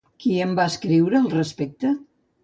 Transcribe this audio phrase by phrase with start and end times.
[0.23, 1.93] Qui en va escriure al respecte?